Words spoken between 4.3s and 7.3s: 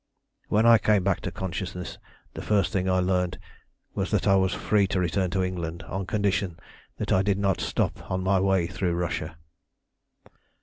was free to return to England on condition that I